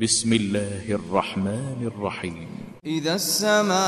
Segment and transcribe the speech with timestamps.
[0.00, 2.48] بسم الله الرحمن الرحيم.
[2.86, 3.80] إذا السماء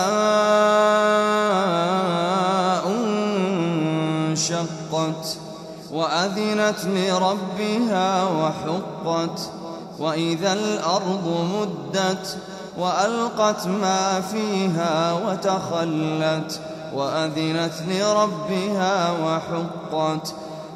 [4.28, 5.38] انشقت
[5.92, 9.40] وأذنت لربها وحقت
[9.98, 12.38] وإذا الأرض مدت
[12.78, 16.60] وألقت ما فيها وتخلت
[16.94, 20.34] وأذنت لربها وحقت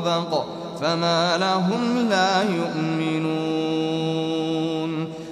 [0.00, 0.44] طبق
[0.80, 3.60] فما لهم لا يؤمنون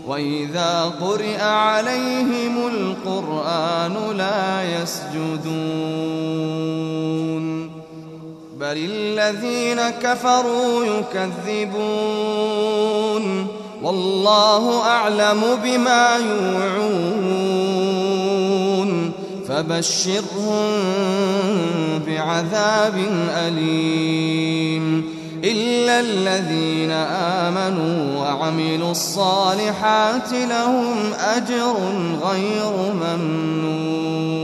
[0.09, 6.29] وإذا قرئ عليهم القرآن لا يسجدون
[8.61, 11.99] بل الذين كفروا يكذبون
[13.83, 16.99] والله أعلم بما يوعون
[19.49, 20.88] فبشرهم
[22.43, 22.95] بعذاب
[23.31, 25.05] أليم
[25.45, 31.77] إلا الذين آمنوا وعملوا الصالحات لهم أجر
[32.23, 34.38] غير ممنون.